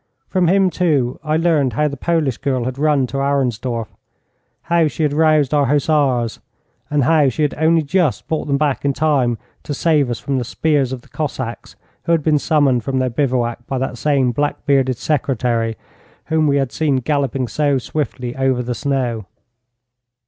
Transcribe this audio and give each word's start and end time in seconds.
From 0.27 0.47
him, 0.47 0.71
too, 0.71 1.19
I 1.23 1.37
learned 1.37 1.73
how 1.73 1.87
the 1.87 1.95
Polish 1.95 2.39
girl 2.39 2.63
had 2.65 2.79
run 2.79 3.05
to 3.05 3.17
Arensdorf, 3.17 3.87
how 4.63 4.87
she 4.87 5.03
had 5.03 5.13
roused 5.13 5.53
our 5.53 5.67
hussars, 5.67 6.39
and 6.89 7.03
how 7.03 7.29
she 7.29 7.43
had 7.43 7.53
only 7.53 7.83
just 7.83 8.27
brought 8.27 8.45
them 8.47 8.57
back 8.57 8.83
in 8.83 8.93
time 8.93 9.37
to 9.61 9.75
save 9.75 10.09
us 10.09 10.17
from 10.19 10.39
the 10.39 10.43
spears 10.43 10.91
of 10.91 11.03
the 11.03 11.07
Cossacks 11.09 11.75
who 12.05 12.13
had 12.13 12.23
been 12.23 12.39
summoned 12.39 12.83
from 12.83 12.97
their 12.97 13.11
bivouac 13.11 13.67
by 13.67 13.77
that 13.77 13.95
same 13.95 14.31
black 14.31 14.65
bearded 14.65 14.97
secretary 14.97 15.77
whom 16.33 16.47
we 16.47 16.57
had 16.57 16.71
seen 16.71 16.95
galloping 16.95 17.47
so 17.47 17.77
swiftly 17.77 18.35
over 18.35 18.63
the 18.63 18.73
snow. 18.73 19.27